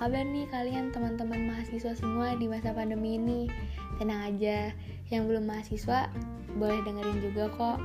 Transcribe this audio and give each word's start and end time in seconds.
kabar 0.00 0.24
nih 0.24 0.48
kalian 0.48 0.96
teman-teman 0.96 1.52
mahasiswa 1.52 1.92
semua 1.92 2.32
di 2.32 2.48
masa 2.48 2.72
pandemi 2.72 3.20
ini? 3.20 3.52
Tenang 4.00 4.32
aja, 4.32 4.72
yang 5.12 5.28
belum 5.28 5.44
mahasiswa 5.44 6.08
boleh 6.56 6.80
dengerin 6.88 7.20
juga 7.20 7.52
kok. 7.52 7.78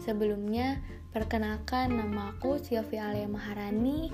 Sebelumnya, 0.00 0.80
perkenalkan 1.12 1.92
nama 1.92 2.32
aku 2.32 2.56
Sylvia 2.56 3.12
Alia 3.12 3.28
Maharani. 3.28 4.08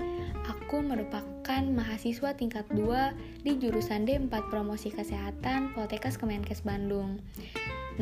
Aku 0.51 0.83
merupakan 0.83 1.63
mahasiswa 1.63 2.35
tingkat 2.35 2.67
2 2.75 3.15
di 3.47 3.55
jurusan 3.55 4.03
D4 4.03 4.51
Promosi 4.51 4.91
Kesehatan 4.91 5.71
Poltekkes 5.71 6.19
Kemenkes 6.19 6.67
Bandung. 6.67 7.23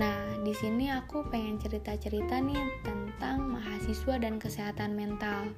Nah, 0.02 0.18
di 0.42 0.58
sini 0.58 0.90
aku 0.90 1.30
pengen 1.30 1.62
cerita-cerita 1.62 2.42
nih 2.42 2.82
tentang 2.82 3.46
mahasiswa 3.54 4.18
dan 4.18 4.42
kesehatan 4.42 4.98
mental. 4.98 5.54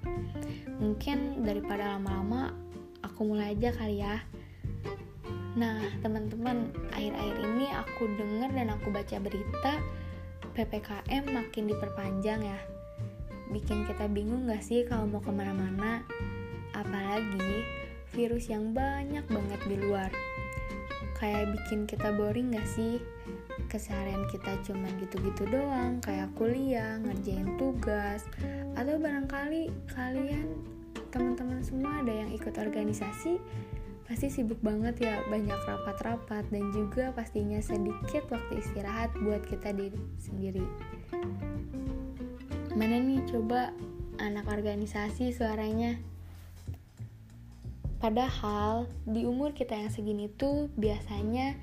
Mungkin 0.83 1.47
daripada 1.47 1.95
lama-lama, 1.95 2.51
aku 3.03 3.27
mulai 3.27 3.55
aja 3.55 3.71
kali 3.75 4.03
ya. 4.03 4.23
Nah, 5.59 5.81
teman-teman, 5.99 6.71
akhir-akhir 6.93 7.35
ini 7.41 7.67
aku 7.73 8.07
dengar 8.15 8.49
dan 8.53 8.71
aku 8.71 8.93
baca 8.93 9.17
berita 9.19 9.73
PPKM 10.55 11.23
makin 11.27 11.67
diperpanjang 11.67 12.41
ya. 12.43 12.59
Bikin 13.49 13.89
kita 13.89 14.05
bingung 14.07 14.45
gak 14.47 14.61
sih 14.61 14.85
kalau 14.85 15.09
mau 15.09 15.19
ke 15.19 15.33
mana-mana? 15.33 16.05
Apalagi 16.71 17.65
virus 18.13 18.47
yang 18.47 18.71
banyak 18.71 19.25
banget 19.25 19.61
di 19.65 19.75
luar. 19.81 20.11
Kayak 21.17 21.51
bikin 21.57 21.89
kita 21.89 22.13
boring 22.13 22.55
gak 22.55 22.69
sih? 22.69 23.01
Keseharian 23.67 24.29
kita 24.31 24.55
cuma 24.63 24.87
gitu-gitu 25.01 25.43
doang, 25.49 25.99
kayak 25.99 26.31
kuliah, 26.39 26.97
ngerjain 27.03 27.57
tugas, 27.59 28.23
atau 28.79 28.95
barangkali 28.95 29.69
kalian 29.91 30.78
teman-teman 31.09 31.61
semua 31.65 32.05
ada 32.05 32.13
yang 32.13 32.29
ikut 32.33 32.53
organisasi 32.53 33.41
pasti 34.09 34.25
sibuk 34.33 34.57
banget 34.65 35.05
ya 35.05 35.21
banyak 35.29 35.57
rapat-rapat 35.69 36.41
dan 36.49 36.65
juga 36.73 37.13
pastinya 37.13 37.61
sedikit 37.61 38.25
waktu 38.33 38.57
istirahat 38.57 39.13
buat 39.21 39.45
kita 39.45 39.69
diri 39.69 40.01
sendiri. 40.17 40.65
Mana 42.73 42.97
nih 42.97 43.21
coba 43.29 43.69
anak 44.17 44.49
organisasi 44.49 45.29
suaranya? 45.29 46.01
Padahal 48.01 48.89
di 49.05 49.29
umur 49.29 49.53
kita 49.53 49.77
yang 49.77 49.93
segini 49.93 50.25
tuh 50.25 50.73
biasanya 50.73 51.53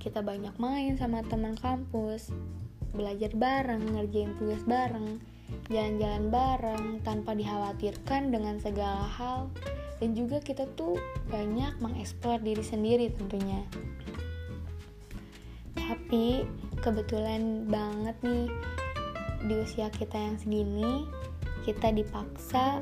kita 0.00 0.24
banyak 0.24 0.56
main 0.56 0.96
sama 0.96 1.20
teman 1.26 1.58
kampus 1.58 2.32
belajar 2.96 3.34
bareng 3.36 3.82
ngerjain 3.98 4.32
tugas 4.40 4.62
bareng 4.64 5.20
jalan-jalan 5.70 6.32
bareng 6.32 6.86
tanpa 7.06 7.34
dikhawatirkan 7.34 8.34
dengan 8.34 8.58
segala 8.58 9.06
hal. 9.06 9.40
Dan 10.00 10.16
juga 10.16 10.40
kita 10.40 10.64
tuh 10.80 10.96
banyak 11.28 11.76
mengeksplor 11.78 12.40
diri 12.40 12.64
sendiri 12.64 13.12
tentunya. 13.12 13.60
Tapi 15.76 16.48
kebetulan 16.80 17.68
banget 17.68 18.16
nih 18.24 18.48
di 19.44 19.54
usia 19.60 19.92
kita 19.92 20.16
yang 20.16 20.36
segini 20.40 21.04
kita 21.64 21.92
dipaksa 21.92 22.80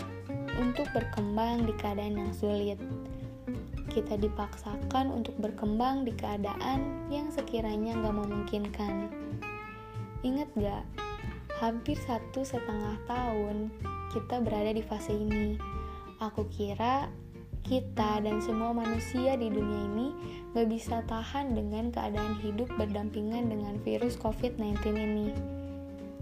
untuk 0.58 0.86
berkembang 0.94 1.66
di 1.66 1.74
keadaan 1.74 2.14
yang 2.18 2.32
sulit. 2.34 2.78
Kita 3.90 4.14
dipaksakan 4.14 5.10
untuk 5.10 5.34
berkembang 5.42 6.06
di 6.06 6.14
keadaan 6.14 7.10
yang 7.10 7.34
sekiranya 7.34 7.98
nggak 7.98 8.14
memungkinkan. 8.14 9.10
Ingat 10.22 10.50
gak 10.58 11.07
hampir 11.58 11.98
satu 11.98 12.46
setengah 12.46 12.96
tahun 13.10 13.70
kita 14.14 14.40
berada 14.40 14.72
di 14.72 14.82
fase 14.82 15.12
ini 15.12 15.58
Aku 16.18 16.50
kira 16.50 17.06
kita 17.62 18.18
dan 18.18 18.42
semua 18.42 18.74
manusia 18.74 19.38
di 19.38 19.46
dunia 19.46 19.86
ini 19.86 20.08
gak 20.50 20.66
bisa 20.66 20.98
tahan 21.06 21.54
dengan 21.54 21.94
keadaan 21.94 22.34
hidup 22.42 22.66
berdampingan 22.74 23.46
dengan 23.46 23.78
virus 23.86 24.18
COVID-19 24.18 24.82
ini. 24.98 25.30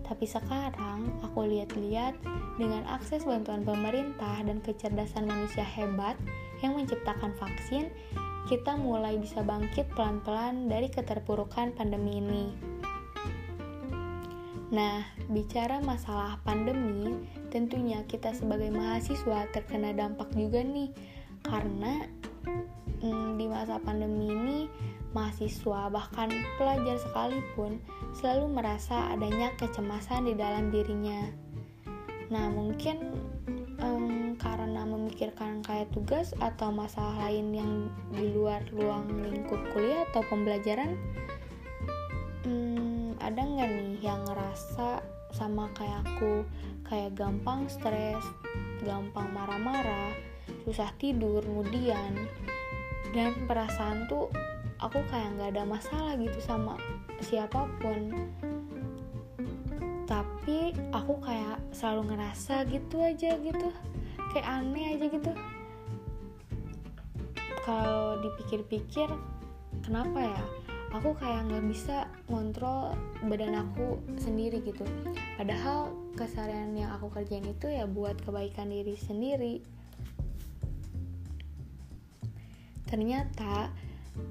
Tapi 0.05 0.29
sekarang 0.29 1.09
aku 1.25 1.49
lihat-lihat 1.49 2.13
dengan 2.61 2.85
akses 2.93 3.25
bantuan 3.25 3.65
pemerintah 3.65 4.45
dan 4.45 4.61
kecerdasan 4.61 5.25
manusia 5.25 5.65
hebat 5.65 6.21
yang 6.61 6.77
menciptakan 6.77 7.33
vaksin, 7.41 7.89
kita 8.53 8.77
mulai 8.77 9.17
bisa 9.17 9.41
bangkit 9.41 9.89
pelan-pelan 9.97 10.69
dari 10.69 10.93
keterpurukan 10.93 11.73
pandemi 11.73 12.21
ini. 12.21 12.76
Nah, 14.67 15.07
bicara 15.31 15.79
masalah 15.79 16.43
pandemi, 16.43 17.23
tentunya 17.55 18.03
kita 18.11 18.35
sebagai 18.35 18.75
mahasiswa 18.75 19.47
terkena 19.55 19.95
dampak 19.95 20.27
juga 20.35 20.59
nih, 20.67 20.91
karena 21.47 22.03
hmm, 22.99 23.39
di 23.39 23.47
masa 23.47 23.79
pandemi 23.79 24.27
ini 24.27 24.59
mahasiswa 25.15 25.89
bahkan 25.89 26.29
pelajar 26.59 26.99
sekalipun 26.99 27.79
selalu 28.19 28.59
merasa 28.59 29.15
adanya 29.15 29.55
kecemasan 29.55 30.27
di 30.27 30.35
dalam 30.35 30.75
dirinya. 30.75 31.31
Nah, 32.27 32.51
mungkin 32.51 33.15
um, 33.79 34.35
karena 34.35 34.83
memikirkan 34.83 35.63
kayak 35.63 35.95
tugas 35.95 36.35
atau 36.43 36.75
masalah 36.75 37.31
lain 37.31 37.55
yang 37.55 37.73
di 38.11 38.35
luar 38.35 38.67
ruang 38.75 39.07
lingkup 39.31 39.63
kuliah 39.71 40.03
atau 40.11 40.27
pembelajaran, 40.27 40.99
hmm, 42.43 42.96
ada 43.21 43.41
nggak 43.41 43.71
nih 43.71 43.93
yang 44.01 44.21
ngerasa 44.27 45.01
sama 45.33 45.69
kayak 45.77 46.05
aku? 46.05 46.45
Kayak 46.87 47.19
gampang 47.19 47.67
stres 47.67 48.23
gampang 48.87 49.33
marah-marah 49.35 50.15
susah 50.63 50.91
tidur 50.99 51.43
kemudian 51.43 52.15
dan 53.11 53.35
perasaan 53.51 54.07
tuh 54.07 54.31
aku 54.79 55.03
kayak 55.11 55.35
nggak 55.39 55.51
ada 55.57 55.65
masalah 55.67 56.15
gitu 56.19 56.39
sama 56.43 56.79
siapa 57.19 57.67
pun. 57.83 58.31
Tapi 60.07 60.75
aku 60.95 61.19
kayak 61.19 61.59
selalu 61.75 62.15
ngerasa 62.15 62.63
gitu 62.71 63.03
aja 63.03 63.35
gitu 63.41 63.69
kayak 64.31 64.47
aneh 64.47 64.95
aja 64.95 65.07
gitu. 65.11 65.33
Kalau 67.67 68.23
dipikir-pikir 68.23 69.11
kenapa 69.83 70.19
ya 70.23 70.45
aku 70.95 71.19
kayak 71.19 71.51
nggak 71.51 71.65
bisa 71.67 72.07
ngontrol 72.31 72.95
badan 73.27 73.59
aku 73.59 73.99
sendiri 74.19 74.63
gitu. 74.63 74.87
Padahal 75.35 75.95
keseharian 76.15 76.77
yang 76.77 76.93
aku 76.95 77.11
kerjain 77.11 77.47
itu 77.47 77.67
ya 77.67 77.87
buat 77.89 78.19
kebaikan 78.23 78.71
diri 78.71 78.95
sendiri. 78.95 79.65
Ternyata 82.87 83.75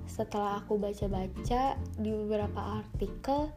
setelah 0.08 0.64
aku 0.64 0.80
baca-baca 0.80 1.78
di 2.00 2.10
beberapa 2.10 2.82
artikel 2.82 3.52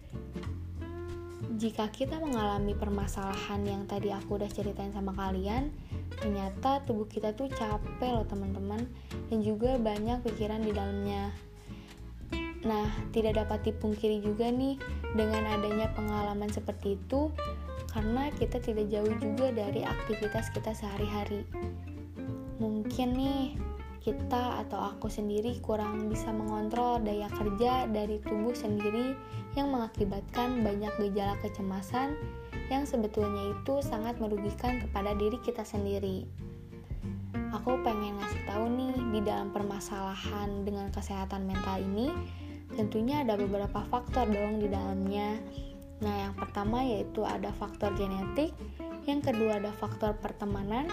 jika 1.59 1.89
kita 1.91 2.21
mengalami 2.21 2.77
permasalahan 2.77 3.65
yang 3.65 3.83
tadi 3.89 4.13
aku 4.13 4.37
udah 4.37 4.51
ceritain 4.53 4.93
sama 4.93 5.11
kalian 5.17 5.73
ternyata 6.19 6.83
tubuh 6.85 7.07
kita 7.07 7.35
tuh 7.35 7.47
capek 7.51 8.11
loh 8.11 8.27
teman-teman. 8.27 8.87
Dan 9.29 9.45
juga 9.45 9.77
banyak 9.79 10.25
pikiran 10.25 10.65
di 10.65 10.73
dalamnya 10.75 11.31
Nah, 12.69 12.85
tidak 13.17 13.41
dapat 13.41 13.73
dipungkiri 13.73 14.21
juga 14.21 14.53
nih 14.53 14.77
dengan 15.17 15.49
adanya 15.49 15.89
pengalaman 15.97 16.53
seperti 16.53 17.01
itu 17.01 17.33
karena 17.89 18.29
kita 18.37 18.61
tidak 18.61 18.93
jauh 18.93 19.15
juga 19.17 19.49
dari 19.57 19.89
aktivitas 19.89 20.53
kita 20.53 20.77
sehari-hari. 20.77 21.49
Mungkin 22.61 23.09
nih 23.17 23.57
kita 24.05 24.65
atau 24.69 24.93
aku 24.93 25.09
sendiri 25.09 25.57
kurang 25.65 26.13
bisa 26.13 26.29
mengontrol 26.29 27.01
daya 27.01 27.33
kerja 27.33 27.89
dari 27.89 28.21
tubuh 28.21 28.53
sendiri 28.53 29.17
yang 29.57 29.73
mengakibatkan 29.73 30.61
banyak 30.61 30.93
gejala 31.01 31.35
kecemasan 31.41 32.13
yang 32.69 32.85
sebetulnya 32.85 33.57
itu 33.57 33.81
sangat 33.81 34.21
merugikan 34.21 34.77
kepada 34.85 35.17
diri 35.17 35.41
kita 35.41 35.65
sendiri. 35.65 36.29
Aku 37.57 37.81
pengen 37.81 38.21
ngasih 38.21 38.45
tahu 38.45 38.65
nih 38.77 38.95
di 39.17 39.21
dalam 39.25 39.49
permasalahan 39.57 40.69
dengan 40.69 40.93
kesehatan 40.93 41.49
mental 41.49 41.81
ini 41.81 42.13
Tentunya 42.75 43.25
ada 43.25 43.39
beberapa 43.39 43.85
faktor 43.89 44.29
dong 44.29 44.61
di 44.61 44.69
dalamnya. 44.69 45.41
Nah, 45.99 46.15
yang 46.29 46.35
pertama 46.37 46.85
yaitu 46.85 47.27
ada 47.27 47.51
faktor 47.57 47.91
genetik, 47.99 48.55
yang 49.09 49.25
kedua 49.25 49.59
ada 49.59 49.73
faktor 49.75 50.15
pertemanan, 50.21 50.87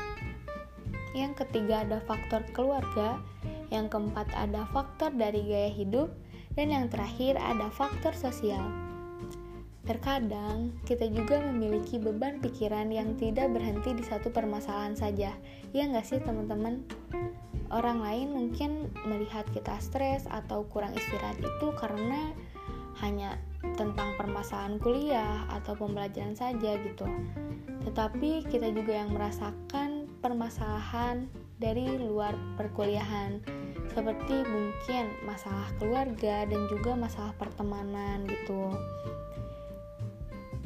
yang 1.14 1.36
ketiga 1.38 1.86
ada 1.86 2.02
faktor 2.04 2.42
keluarga, 2.56 3.22
yang 3.70 3.92
keempat 3.92 4.28
ada 4.34 4.66
faktor 4.74 5.14
dari 5.14 5.46
gaya 5.46 5.72
hidup, 5.72 6.10
dan 6.58 6.72
yang 6.72 6.86
terakhir 6.90 7.38
ada 7.38 7.70
faktor 7.70 8.16
sosial. 8.16 8.64
Terkadang 9.86 10.74
kita 10.90 11.06
juga 11.14 11.38
memiliki 11.38 12.02
beban 12.02 12.42
pikiran 12.42 12.90
yang 12.90 13.14
tidak 13.22 13.54
berhenti 13.54 13.94
di 13.94 14.02
satu 14.02 14.34
permasalahan 14.34 14.98
saja. 14.98 15.30
Ya 15.78 15.84
nggak 15.86 16.10
sih 16.10 16.18
teman-teman? 16.26 16.82
Orang 17.76 18.00
lain 18.00 18.32
mungkin 18.32 18.88
melihat 19.04 19.44
kita 19.52 19.76
stres 19.84 20.24
atau 20.32 20.64
kurang 20.72 20.96
istirahat 20.96 21.36
itu 21.44 21.68
karena 21.76 22.32
hanya 23.04 23.36
tentang 23.76 24.16
permasalahan 24.16 24.80
kuliah 24.80 25.44
atau 25.52 25.76
pembelajaran 25.76 26.40
saja 26.40 26.80
gitu. 26.80 27.04
Tetapi 27.84 28.48
kita 28.48 28.72
juga 28.72 29.04
yang 29.04 29.12
merasakan 29.12 30.08
permasalahan 30.24 31.28
dari 31.60 32.00
luar 32.00 32.32
perkuliahan 32.56 33.44
seperti 33.92 34.48
mungkin 34.48 35.12
masalah 35.28 35.68
keluarga 35.76 36.48
dan 36.48 36.62
juga 36.72 36.96
masalah 36.96 37.36
pertemanan 37.36 38.24
gitu. 38.24 38.72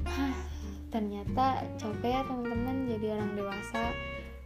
Hah, 0.05 0.37
ternyata 0.93 1.65
capek 1.81 2.09
ya 2.09 2.21
teman-teman 2.21 2.85
jadi 2.85 3.17
orang 3.17 3.33
dewasa. 3.33 3.97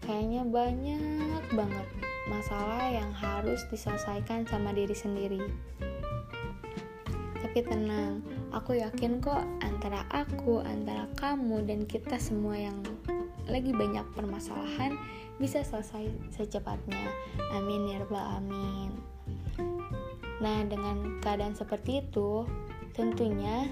Kayaknya 0.04 0.42
banyak 0.48 1.44
banget 1.56 2.13
masalah 2.32 2.88
yang 2.88 3.12
harus 3.12 3.64
diselesaikan 3.68 4.48
sama 4.48 4.72
diri 4.72 4.96
sendiri 4.96 5.44
tapi 7.44 7.70
tenang 7.70 8.24
aku 8.50 8.82
yakin 8.82 9.22
kok 9.22 9.46
antara 9.62 10.08
aku 10.10 10.66
antara 10.66 11.06
kamu 11.20 11.62
dan 11.68 11.86
kita 11.86 12.18
semua 12.18 12.58
yang 12.58 12.82
lagi 13.46 13.70
banyak 13.76 14.02
permasalahan 14.16 14.98
bisa 15.38 15.62
selesai 15.66 16.10
secepatnya. 16.34 17.14
Amin 17.54 17.90
ya 17.90 18.02
rabbal 18.02 18.42
amin. 18.42 18.90
Nah, 20.42 20.66
dengan 20.68 21.22
keadaan 21.24 21.56
seperti 21.56 22.04
itu, 22.04 22.48
tentunya 22.98 23.70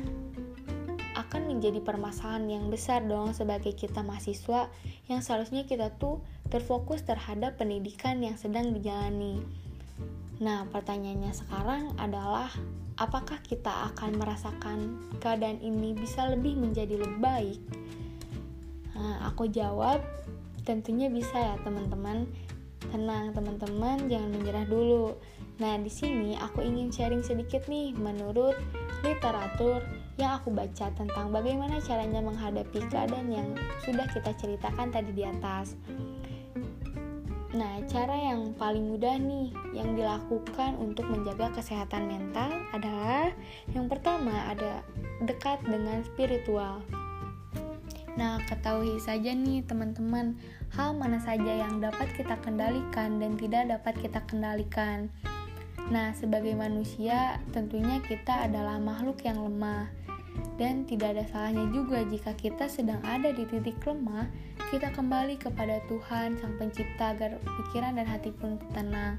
akan 1.32 1.48
menjadi 1.48 1.80
permasalahan 1.80 2.60
yang 2.60 2.66
besar 2.68 3.08
dong 3.08 3.32
sebagai 3.32 3.72
kita 3.72 4.04
mahasiswa 4.04 4.68
yang 5.08 5.24
seharusnya 5.24 5.64
kita 5.64 5.96
tuh 5.96 6.20
terfokus 6.52 7.08
terhadap 7.08 7.56
pendidikan 7.56 8.20
yang 8.20 8.36
sedang 8.36 8.76
dijalani. 8.76 9.40
Nah, 10.44 10.68
pertanyaannya 10.68 11.32
sekarang 11.32 11.96
adalah 11.96 12.52
apakah 13.00 13.40
kita 13.48 13.96
akan 13.96 14.20
merasakan 14.20 15.00
keadaan 15.24 15.64
ini 15.64 15.96
bisa 15.96 16.28
lebih 16.28 16.60
menjadi 16.60 17.00
lebih 17.00 17.20
baik? 17.24 17.60
Nah, 19.00 19.32
aku 19.32 19.48
jawab 19.48 20.04
Tentunya 20.62 21.10
bisa 21.10 21.34
ya 21.34 21.56
teman-teman. 21.66 22.30
Tenang 22.90 23.34
teman-teman, 23.34 24.10
jangan 24.10 24.30
menyerah 24.34 24.66
dulu. 24.66 25.18
Nah, 25.62 25.78
di 25.78 25.90
sini 25.90 26.38
aku 26.38 26.66
ingin 26.66 26.90
sharing 26.90 27.22
sedikit 27.22 27.66
nih 27.70 27.94
menurut 27.94 28.58
literatur 29.06 29.86
yang 30.22 30.38
aku 30.38 30.54
baca 30.54 30.94
tentang 30.94 31.34
bagaimana 31.34 31.82
caranya 31.82 32.22
menghadapi 32.22 32.86
keadaan 32.94 33.34
yang 33.34 33.48
sudah 33.82 34.06
kita 34.14 34.30
ceritakan 34.38 34.94
tadi 34.94 35.10
di 35.18 35.26
atas. 35.26 35.74
Nah, 37.52 37.84
cara 37.90 38.16
yang 38.16 38.56
paling 38.56 38.86
mudah 38.96 39.18
nih 39.18 39.52
yang 39.76 39.98
dilakukan 39.98 40.78
untuk 40.80 41.10
menjaga 41.10 41.52
kesehatan 41.58 42.08
mental 42.08 42.48
adalah 42.72 43.34
yang 43.76 43.92
pertama 43.92 44.32
ada 44.48 44.86
dekat 45.26 45.60
dengan 45.68 46.06
spiritual. 46.06 46.80
Nah, 48.16 48.40
ketahui 48.48 49.02
saja 49.04 49.36
nih 49.36 49.66
teman-teman, 49.68 50.38
hal 50.78 50.96
mana 50.96 51.20
saja 51.20 51.66
yang 51.66 51.84
dapat 51.84 52.08
kita 52.16 52.40
kendalikan 52.40 53.20
dan 53.20 53.36
tidak 53.36 53.68
dapat 53.68 54.00
kita 54.00 54.20
kendalikan. 54.30 55.12
Nah, 55.92 56.16
sebagai 56.16 56.56
manusia, 56.56 57.44
tentunya 57.52 58.00
kita 58.00 58.48
adalah 58.48 58.80
makhluk 58.80 59.20
yang 59.28 59.44
lemah. 59.44 59.92
Dan 60.56 60.86
tidak 60.86 61.18
ada 61.18 61.24
salahnya 61.30 61.68
juga 61.74 62.06
jika 62.06 62.38
kita 62.38 62.70
sedang 62.70 63.02
ada 63.02 63.34
di 63.34 63.44
titik 63.50 63.82
lemah, 63.84 64.30
kita 64.70 64.94
kembali 64.94 65.36
kepada 65.42 65.82
Tuhan 65.90 66.38
Sang 66.40 66.56
Pencipta 66.56 67.12
agar 67.18 67.42
pikiran 67.42 67.98
dan 67.98 68.08
hati 68.08 68.32
pun 68.32 68.62
tenang. 68.72 69.18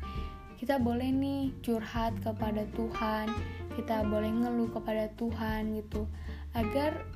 Kita 0.56 0.78
boleh 0.78 1.10
nih 1.10 1.50
curhat 1.66 2.14
kepada 2.22 2.62
Tuhan, 2.78 3.26
kita 3.74 4.06
boleh 4.06 4.30
ngeluh 4.30 4.70
kepada 4.70 5.10
Tuhan 5.18 5.74
gitu 5.74 6.06
agar 6.52 7.08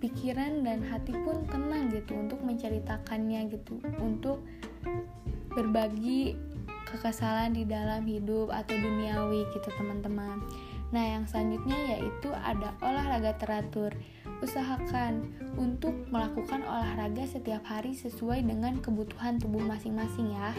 pikiran 0.00 0.64
dan 0.64 0.80
hati 0.80 1.12
pun 1.12 1.44
tenang 1.52 1.92
gitu 1.92 2.16
untuk 2.16 2.40
menceritakannya 2.40 3.52
gitu 3.52 3.76
untuk 4.00 4.40
berbagi 5.52 6.40
kekesalan 6.88 7.52
di 7.52 7.68
dalam 7.68 8.08
hidup 8.08 8.48
atau 8.48 8.74
duniawi 8.74 9.44
gitu 9.52 9.68
teman-teman 9.76 10.40
nah 10.90 11.02
yang 11.06 11.24
selanjutnya 11.26 11.96
yaitu 11.96 12.34
ada 12.34 12.74
olahraga 12.82 13.38
teratur 13.38 13.94
usahakan 14.42 15.30
untuk 15.54 15.94
melakukan 16.10 16.66
olahraga 16.66 17.22
setiap 17.30 17.62
hari 17.62 17.94
sesuai 17.94 18.42
dengan 18.42 18.82
kebutuhan 18.82 19.38
tubuh 19.38 19.62
masing-masing 19.62 20.34
ya 20.34 20.50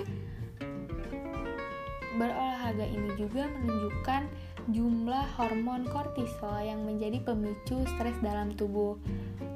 berolahraga 2.16 2.86
ini 2.86 3.10
juga 3.16 3.48
menunjukkan 3.48 4.28
jumlah 4.70 5.26
hormon 5.40 5.88
kortisol 5.90 6.62
yang 6.62 6.86
menjadi 6.86 7.18
pemicu 7.24 7.82
stres 7.98 8.14
dalam 8.22 8.54
tubuh. 8.54 9.00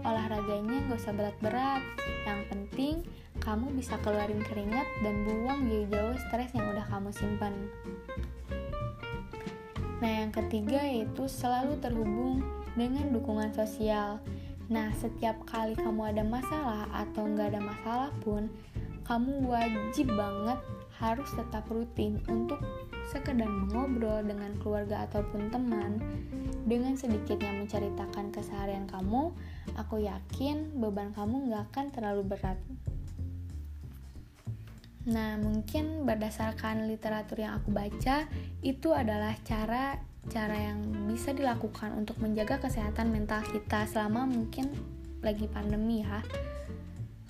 Olahraganya 0.05 0.85
gak 0.89 1.01
usah 1.01 1.13
berat-berat, 1.13 1.81
yang 2.25 2.41
penting 2.49 3.05
kamu 3.41 3.69
bisa 3.77 3.97
keluarin 4.01 4.41
keringat 4.41 4.87
dan 5.05 5.25
buang 5.27 5.69
jauh-jauh 5.69 6.17
stres 6.29 6.49
yang 6.57 6.65
udah 6.73 6.85
kamu 6.89 7.09
simpan. 7.13 7.53
Nah, 10.03 10.11
yang 10.23 10.31
ketiga 10.35 10.83
yaitu 10.83 11.27
selalu 11.27 11.79
terhubung 11.79 12.43
dengan 12.75 13.11
dukungan 13.15 13.55
sosial. 13.55 14.19
Nah, 14.67 14.91
setiap 14.97 15.39
kali 15.47 15.77
kamu 15.77 16.15
ada 16.15 16.23
masalah 16.25 16.89
atau 16.91 17.29
nggak 17.29 17.53
ada 17.53 17.61
masalah 17.61 18.11
pun, 18.25 18.49
kamu 19.05 19.45
wajib 19.45 20.09
banget 20.17 20.57
harus 20.97 21.29
tetap 21.37 21.67
rutin 21.69 22.17
untuk 22.25 22.57
sekedar 23.13 23.45
mengobrol 23.45 24.25
dengan 24.25 24.57
keluarga 24.57 25.05
ataupun 25.05 25.53
teman 25.53 26.01
dengan 26.65 26.97
sedikitnya 26.97 27.53
menceritakan 27.53 28.33
keseharian 28.33 28.89
kamu 28.89 29.29
aku 29.77 30.01
yakin 30.01 30.73
beban 30.81 31.13
kamu 31.13 31.51
nggak 31.51 31.63
akan 31.69 31.85
terlalu 31.93 32.33
berat 32.33 32.57
nah 35.05 35.37
mungkin 35.37 36.05
berdasarkan 36.05 36.89
literatur 36.89 37.45
yang 37.45 37.61
aku 37.61 37.69
baca 37.69 38.25
itu 38.65 38.89
adalah 38.89 39.37
cara 39.45 40.01
cara 40.25 40.57
yang 40.57 40.81
bisa 41.05 41.29
dilakukan 41.29 41.93
untuk 41.93 42.17
menjaga 42.17 42.57
kesehatan 42.57 43.13
mental 43.13 43.45
kita 43.45 43.85
selama 43.85 44.25
mungkin 44.25 44.73
lagi 45.21 45.45
pandemi 45.45 46.01
ya 46.01 46.25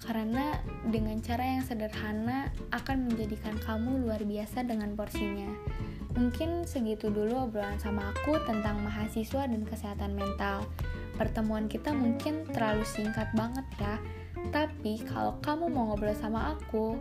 karena 0.06 0.62
dengan 0.86 1.18
cara 1.20 1.44
yang 1.58 1.64
sederhana 1.66 2.54
akan 2.70 3.10
menjadikan 3.10 3.58
kamu 3.66 4.06
luar 4.06 4.22
biasa 4.22 4.62
dengan 4.62 4.94
porsinya. 4.94 5.50
Mungkin 6.16 6.64
segitu 6.64 7.12
dulu 7.12 7.50
obrolan 7.50 7.82
sama 7.82 8.14
aku 8.14 8.38
tentang 8.46 8.80
mahasiswa 8.86 9.50
dan 9.50 9.66
kesehatan 9.66 10.14
mental. 10.16 10.64
Pertemuan 11.18 11.66
kita 11.66 11.92
mungkin 11.92 12.46
terlalu 12.54 12.86
singkat 12.86 13.28
banget 13.34 13.66
ya, 13.82 13.98
tapi 14.54 15.02
kalau 15.10 15.36
kamu 15.42 15.74
mau 15.74 15.92
ngobrol 15.92 16.14
sama 16.16 16.54
aku, 16.56 16.96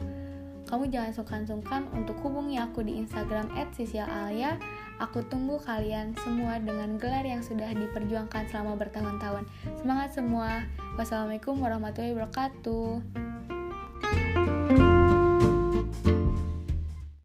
kamu 0.65 0.89
jangan 0.89 1.13
sungkan-sungkan 1.13 1.87
untuk 1.93 2.17
hubungi 2.25 2.57
aku 2.57 2.81
di 2.81 2.97
Instagram 2.97 3.53
@sisialia. 3.77 4.57
Aku 5.03 5.27
tunggu 5.27 5.59
kalian 5.59 6.15
semua 6.23 6.63
dengan 6.63 6.97
gelar 6.97 7.27
yang 7.27 7.43
sudah 7.43 7.69
diperjuangkan 7.75 8.47
selama 8.49 8.79
bertahun-tahun. 8.79 9.45
Semangat 9.83 10.15
semua! 10.15 10.65
Wassalamualaikum 10.95 11.59
warahmatullahi 11.59 12.15
wabarakatuh. 12.15 13.34